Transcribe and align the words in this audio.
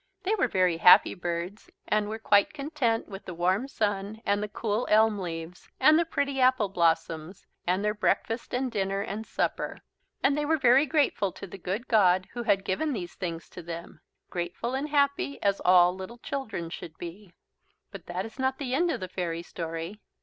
They 0.23 0.33
were 0.33 0.47
very 0.47 0.77
happy 0.77 1.13
birds 1.13 1.69
and 1.87 2.09
were 2.09 2.17
quite 2.17 2.55
content 2.55 3.07
with 3.07 3.25
the 3.25 3.35
warm 3.35 3.67
sun 3.67 4.19
and 4.25 4.41
the 4.41 4.47
cool 4.47 4.87
elm 4.89 5.19
leaves 5.19 5.69
and 5.79 5.99
the 5.99 6.05
pretty 6.05 6.41
apple 6.41 6.69
blossoms 6.69 7.45
and 7.67 7.85
their 7.85 7.93
breakfast 7.93 8.51
and 8.51 8.71
dinner 8.71 9.01
and 9.01 9.27
supper. 9.27 9.77
And 10.23 10.35
they 10.35 10.43
were 10.43 10.57
very 10.57 10.87
grateful 10.87 11.31
to 11.33 11.45
the 11.45 11.59
good 11.59 11.87
God 11.87 12.27
who 12.33 12.41
had 12.41 12.65
given 12.65 12.93
these 12.93 13.13
things 13.13 13.47
to 13.49 13.61
them, 13.61 14.01
grateful 14.31 14.73
and 14.73 14.89
happy 14.89 15.39
as 15.43 15.59
all 15.59 15.93
little 15.95 16.17
children 16.17 16.71
should 16.71 16.97
be. 16.97 17.35
But 17.91 18.07
that 18.07 18.25
is 18.25 18.39
not 18.39 18.57
the 18.57 18.73
end 18.73 18.89
of 18.89 19.01
the 19.01 19.07
fairy 19.07 19.43
story. 19.43 20.01